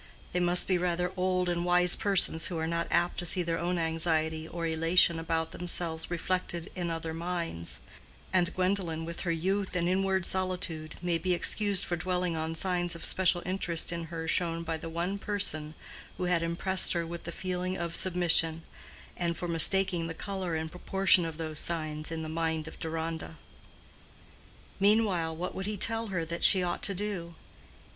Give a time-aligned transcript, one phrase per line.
[0.33, 3.59] They must be rather old and wise persons who are not apt to see their
[3.59, 7.77] own anxiety or elation about themselves reflected in other minds;
[8.33, 12.95] and Gwendolen, with her youth and inward solitude, may be excused for dwelling on signs
[12.95, 15.75] of special interest in her shown by the one person
[16.17, 18.63] who had impressed her with the feeling of submission,
[19.15, 23.37] and for mistaking the color and proportion of those signs in the mind of Deronda.
[24.79, 27.35] Meanwhile, what would he tell her that she ought to do?